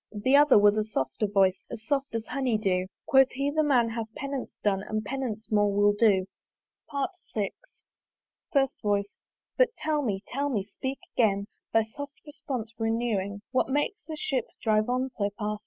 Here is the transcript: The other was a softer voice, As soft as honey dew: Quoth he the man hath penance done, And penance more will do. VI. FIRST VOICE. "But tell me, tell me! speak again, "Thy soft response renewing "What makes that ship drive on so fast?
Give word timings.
The 0.11 0.35
other 0.35 0.57
was 0.57 0.77
a 0.77 0.83
softer 0.83 1.27
voice, 1.27 1.63
As 1.69 1.85
soft 1.85 2.15
as 2.15 2.25
honey 2.25 2.57
dew: 2.57 2.87
Quoth 3.05 3.33
he 3.33 3.51
the 3.51 3.61
man 3.61 3.89
hath 3.89 4.11
penance 4.15 4.49
done, 4.63 4.81
And 4.81 5.05
penance 5.05 5.51
more 5.51 5.71
will 5.71 5.93
do. 5.93 6.25
VI. 7.35 7.51
FIRST 8.51 8.71
VOICE. 8.81 9.15
"But 9.59 9.75
tell 9.77 10.01
me, 10.01 10.23
tell 10.25 10.49
me! 10.49 10.63
speak 10.63 10.97
again, 11.15 11.45
"Thy 11.71 11.83
soft 11.83 12.19
response 12.25 12.73
renewing 12.79 13.43
"What 13.51 13.69
makes 13.69 14.03
that 14.07 14.17
ship 14.17 14.45
drive 14.59 14.89
on 14.89 15.11
so 15.11 15.29
fast? 15.37 15.59